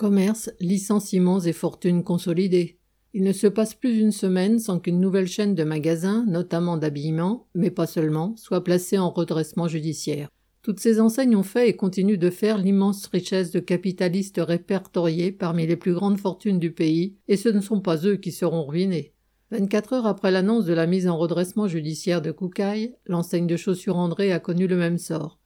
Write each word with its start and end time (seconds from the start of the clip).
Commerce, 0.00 0.48
licenciements 0.60 1.40
et 1.40 1.52
fortunes 1.52 2.02
consolidées. 2.02 2.78
Il 3.12 3.22
ne 3.22 3.34
se 3.34 3.46
passe 3.46 3.74
plus 3.74 3.98
une 3.98 4.12
semaine 4.12 4.58
sans 4.58 4.78
qu'une 4.78 4.98
nouvelle 4.98 5.28
chaîne 5.28 5.54
de 5.54 5.62
magasins, 5.62 6.24
notamment 6.26 6.78
d'habillement, 6.78 7.48
mais 7.54 7.70
pas 7.70 7.86
seulement, 7.86 8.34
soit 8.38 8.64
placée 8.64 8.96
en 8.96 9.10
redressement 9.10 9.68
judiciaire. 9.68 10.30
Toutes 10.62 10.80
ces 10.80 11.02
enseignes 11.02 11.36
ont 11.36 11.42
fait 11.42 11.68
et 11.68 11.76
continuent 11.76 12.16
de 12.16 12.30
faire 12.30 12.56
l'immense 12.56 13.08
richesse 13.08 13.50
de 13.50 13.60
capitalistes 13.60 14.40
répertoriés 14.42 15.32
parmi 15.32 15.66
les 15.66 15.76
plus 15.76 15.92
grandes 15.92 16.18
fortunes 16.18 16.58
du 16.58 16.72
pays, 16.72 17.18
et 17.28 17.36
ce 17.36 17.50
ne 17.50 17.60
sont 17.60 17.82
pas 17.82 18.06
eux 18.06 18.16
qui 18.16 18.32
seront 18.32 18.64
ruinés. 18.64 19.12
24 19.50 19.92
heures 19.92 20.06
après 20.06 20.30
l'annonce 20.30 20.64
de 20.64 20.72
la 20.72 20.86
mise 20.86 21.08
en 21.08 21.18
redressement 21.18 21.68
judiciaire 21.68 22.22
de 22.22 22.32
Koukaï, 22.32 22.94
l'enseigne 23.04 23.46
de 23.46 23.58
chaussures 23.58 23.98
André 23.98 24.32
a 24.32 24.40
connu 24.40 24.66
le 24.66 24.76
même 24.76 24.96
sort. 24.96 25.39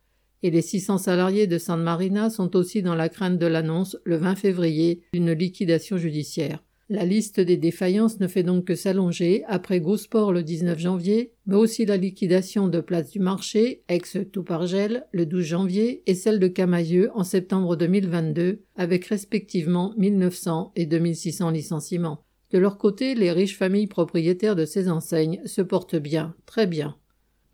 Et 0.44 0.50
les 0.50 0.60
600 0.60 0.98
salariés 0.98 1.46
de 1.46 1.56
San 1.56 1.82
Marina 1.82 2.28
sont 2.28 2.54
aussi 2.54 2.82
dans 2.82 2.94
la 2.94 3.08
crainte 3.08 3.38
de 3.38 3.46
l'annonce, 3.46 3.96
le 4.04 4.16
20 4.16 4.34
février, 4.34 5.00
d'une 5.14 5.32
liquidation 5.32 5.96
judiciaire. 5.96 6.62
La 6.90 7.06
liste 7.06 7.40
des 7.40 7.56
défaillances 7.56 8.20
ne 8.20 8.26
fait 8.26 8.42
donc 8.42 8.66
que 8.66 8.74
s'allonger 8.74 9.42
après 9.48 9.80
Gosport 9.80 10.34
le 10.34 10.42
19 10.42 10.78
janvier, 10.78 11.32
mais 11.46 11.56
aussi 11.56 11.86
la 11.86 11.96
liquidation 11.96 12.68
de 12.68 12.82
Place 12.82 13.10
du 13.10 13.20
Marché, 13.20 13.84
ex-Toupargel, 13.88 15.06
le 15.12 15.24
12 15.24 15.42
janvier, 15.42 16.02
et 16.06 16.14
celle 16.14 16.38
de 16.38 16.48
Camailleux 16.48 17.10
en 17.14 17.24
septembre 17.24 17.74
2022, 17.76 18.60
avec 18.76 19.06
respectivement 19.06 19.94
1900 19.96 20.72
et 20.76 20.84
2600 20.84 21.52
licenciements. 21.52 22.22
De 22.50 22.58
leur 22.58 22.76
côté, 22.76 23.14
les 23.14 23.32
riches 23.32 23.56
familles 23.56 23.86
propriétaires 23.86 24.56
de 24.56 24.66
ces 24.66 24.90
enseignes 24.90 25.40
se 25.46 25.62
portent 25.62 25.96
bien, 25.96 26.34
très 26.44 26.66
bien. 26.66 26.98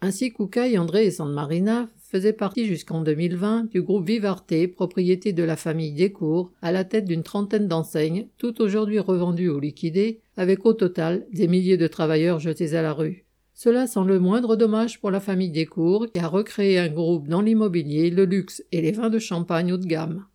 Ainsi 0.01 0.33
Koukaï, 0.33 0.77
André 0.77 1.05
et 1.05 1.11
San 1.11 1.31
Marina 1.33 1.89
faisait 2.11 2.33
partie 2.33 2.67
jusqu'en 2.67 3.03
2020 3.03 3.71
du 3.71 3.83
groupe 3.83 4.05
Vivarte, 4.05 4.67
propriété 4.75 5.33
de 5.33 5.45
la 5.45 5.55
famille 5.55 5.93
Descours, 5.93 6.51
à 6.61 6.73
la 6.73 6.83
tête 6.83 7.05
d'une 7.05 7.23
trentaine 7.23 7.69
d'enseignes, 7.69 8.27
toutes 8.37 8.61
aujourd'hui 8.61 8.99
revendues 8.99 9.49
ou 9.49 9.61
liquidées, 9.61 10.19
avec 10.37 10.67
au 10.67 10.73
total 10.73 11.25
des 11.33 11.47
milliers 11.47 11.77
de 11.77 11.87
travailleurs 11.87 12.41
jetés 12.41 12.75
à 12.75 12.83
la 12.83 12.93
rue. 12.93 13.27
Cela 13.55 13.87
sans 13.87 14.03
le 14.03 14.19
moindre 14.19 14.57
dommage 14.57 15.01
pour 15.01 15.13
la 15.13 15.21
famille 15.21 15.53
Descours, 15.53 16.09
qui 16.13 16.19
a 16.19 16.27
recréé 16.27 16.81
un 16.81 16.89
groupe 16.89 17.29
dans 17.29 17.43
l'immobilier, 17.43 18.11
le 18.11 18.25
luxe 18.25 18.65
et 18.73 18.81
les 18.81 18.93
vins 18.93 19.11
de 19.11 19.21
champagne 19.21 19.73
haut 19.73 19.77
de 19.77 19.87
gamme. 19.87 20.27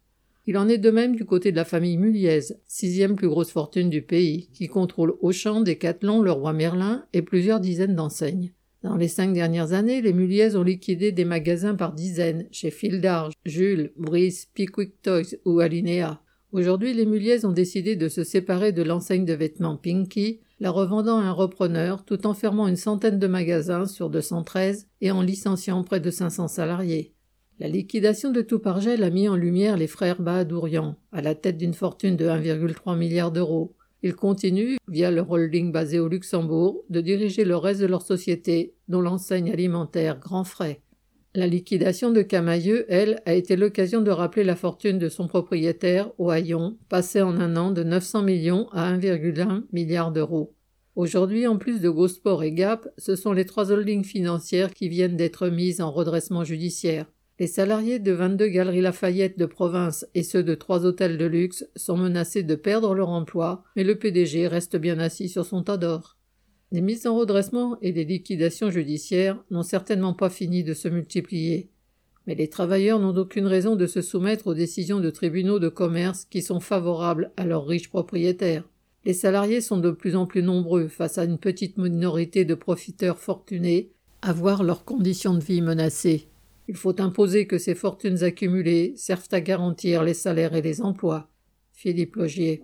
Il 0.48 0.58
en 0.58 0.70
est 0.70 0.78
de 0.78 0.92
même 0.92 1.16
du 1.16 1.26
côté 1.26 1.52
de 1.52 1.58
la 1.58 1.66
famille 1.66 1.98
Muliez, 1.98 2.54
sixième 2.68 3.18
plus 3.18 3.28
grosse 3.28 3.52
fortune 3.52 3.90
du 3.90 4.02
pays, 4.02 4.48
qui 4.54 4.68
contrôle 4.68 5.16
Auchan, 5.20 5.60
Decathlon, 5.60 6.22
le 6.22 6.32
roi 6.32 6.54
Merlin 6.54 7.04
et 7.12 7.22
plusieurs 7.22 7.60
dizaines 7.60 7.96
d'enseignes. 7.96 8.54
Dans 8.86 8.98
les 8.98 9.08
cinq 9.08 9.34
dernières 9.34 9.74
années, 9.74 10.00
les 10.00 10.14
Muliez 10.14 10.56
ont 10.56 10.62
liquidé 10.62 11.12
des 11.12 11.26
magasins 11.26 11.74
par 11.74 11.92
dizaines, 11.92 12.48
chez 12.52 12.70
Fildar, 12.70 13.32
Jules, 13.44 13.92
Brice, 13.98 14.46
Pickwick 14.54 15.02
Toys 15.02 15.36
ou 15.44 15.60
Alinea. 15.60 16.22
Aujourd'hui, 16.52 16.94
les 16.94 17.08
Muliez 17.08 17.46
ont 17.46 17.52
décidé 17.52 17.96
de 17.96 18.08
se 18.08 18.24
séparer 18.24 18.74
de 18.74 18.84
l'enseigne 18.84 19.26
de 19.26 19.34
vêtements 19.34 19.76
Pinky, 19.76 20.42
la 20.60 20.70
revendant 20.70 21.18
à 21.18 21.24
un 21.24 21.32
repreneur 21.32 22.06
tout 22.06 22.28
en 22.28 22.36
fermant 22.36 22.68
une 22.68 22.76
centaine 22.76 23.18
de 23.18 23.26
magasins 23.26 23.88
sur 23.88 24.12
213 24.12 24.88
et 25.02 25.10
en 25.10 25.24
licenciant 25.24 25.84
près 25.84 26.00
de 26.00 26.12
500 26.12 26.48
salariés. 26.48 27.16
La 27.58 27.68
liquidation 27.68 28.32
de 28.32 28.44
Toupargel 28.44 29.02
a 29.04 29.10
mis 29.10 29.28
en 29.28 29.36
lumière 29.36 29.78
les 29.78 29.88
frères 29.88 30.22
Bahadourian, 30.22 30.96
à 31.12 31.24
la 31.24 31.34
tête 31.34 31.58
d'une 31.58 31.74
fortune 31.74 32.18
de 32.18 32.28
1,3 32.28 32.96
milliard 32.96 33.32
d'euros. 33.32 33.76
Ils 34.06 34.16
continuent, 34.16 34.78
via 34.88 35.10
leur 35.10 35.32
holding 35.32 35.72
basé 35.72 35.98
au 35.98 36.08
Luxembourg, 36.08 36.84
de 36.92 37.02
diriger 37.02 37.44
le 37.44 37.58
reste 37.58 37.82
de 37.82 37.88
leur 37.88 38.04
société, 38.04 38.76
dont 38.88 39.02
l'enseigne 39.02 39.52
alimentaire 39.52 40.20
Grand 40.20 40.44
Frais. 40.44 40.84
La 41.34 41.48
liquidation 41.48 42.12
de 42.12 42.22
Camailleux, 42.22 42.86
elle, 42.88 43.20
a 43.26 43.34
été 43.34 43.56
l'occasion 43.56 44.04
de 44.04 44.12
rappeler 44.12 44.44
la 44.44 44.56
fortune 44.56 45.00
de 45.00 45.10
son 45.10 45.28
propriétaire, 45.28 46.12
Hayon, 46.20 46.78
passée 46.88 47.24
en 47.24 47.40
un 47.40 47.58
an 47.58 47.72
de 47.72 47.82
900 47.82 48.22
millions 48.22 48.70
à 48.74 48.96
1,1 48.96 49.64
milliard 49.74 50.12
d'euros. 50.12 50.54
Aujourd'hui, 50.96 51.48
en 51.48 51.58
plus 51.58 51.82
de 51.82 51.90
Gosport 51.90 52.44
et 52.44 52.52
Gap, 52.52 52.88
ce 53.00 53.16
sont 53.16 53.34
les 53.34 53.46
trois 53.46 53.72
holdings 53.72 54.06
financières 54.06 54.72
qui 54.72 54.88
viennent 54.88 55.18
d'être 55.18 55.48
mises 55.48 55.82
en 55.82 55.92
redressement 55.92 56.44
judiciaire. 56.44 57.08
Les 57.38 57.48
salariés 57.48 58.00
de 58.00 58.14
22 58.14 58.48
galeries 58.48 58.80
Lafayette 58.80 59.38
de 59.38 59.46
province 59.46 60.08
et 60.16 60.24
ceux 60.24 60.42
de 60.42 60.56
trois 60.56 60.86
hôtels 60.86 61.18
de 61.18 61.26
luxe 61.26 61.66
sont 61.76 61.98
menacés 61.98 62.44
de 62.44 62.56
perdre 62.56 62.96
leur 62.96 63.10
emploi, 63.10 63.66
mais 63.76 63.84
le 63.84 64.00
PDG 64.00 64.48
reste 64.48 64.78
bien 64.78 65.00
assis 65.00 65.28
sur 65.28 65.46
son 65.46 65.62
tas 65.62 65.76
d'or. 65.76 66.16
Les 66.72 66.80
mises 66.80 67.06
en 67.06 67.18
redressement 67.18 67.78
et 67.82 67.92
les 67.92 68.06
liquidations 68.06 68.72
judiciaires 68.72 69.44
n'ont 69.52 69.64
certainement 69.64 70.14
pas 70.14 70.30
fini 70.30 70.64
de 70.64 70.74
se 70.74 70.88
multiplier. 70.88 71.70
Mais 72.26 72.36
les 72.36 72.48
travailleurs 72.48 73.00
n'ont 73.00 73.18
aucune 73.18 73.48
raison 73.48 73.76
de 73.76 73.86
se 73.86 74.02
soumettre 74.02 74.48
aux 74.48 74.54
décisions 74.54 75.02
de 75.02 75.10
tribunaux 75.10 75.60
de 75.60 75.68
commerce 75.68 76.24
qui 76.24 76.42
sont 76.42 76.62
favorables 76.62 77.34
à 77.36 77.46
leurs 77.46 77.68
riches 77.68 77.90
propriétaires. 77.90 78.64
Les 79.04 79.14
salariés 79.14 79.60
sont 79.60 79.78
de 79.78 79.92
plus 79.92 80.16
en 80.16 80.26
plus 80.26 80.42
nombreux 80.42 80.88
face 80.88 81.18
à 81.18 81.26
une 81.26 81.38
petite 81.38 81.78
minorité 81.78 82.46
de 82.46 82.56
profiteurs 82.56 83.20
fortunés 83.20 83.92
à 84.22 84.32
voir 84.32 84.64
leurs 84.64 84.86
conditions 84.86 85.34
de 85.34 85.44
vie 85.44 85.62
menacées. 85.62 86.30
Il 86.68 86.76
faut 86.76 87.00
imposer 87.00 87.46
que 87.48 87.58
ces 87.58 87.76
fortunes 87.76 88.24
accumulées 88.24 88.94
servent 88.96 89.28
à 89.32 89.42
garantir 89.42 90.04
les 90.04 90.14
salaires 90.14 90.56
et 90.56 90.62
les 90.62 90.82
emplois. 90.82 91.30
Philippe 91.74 92.16
Logier. 92.16 92.54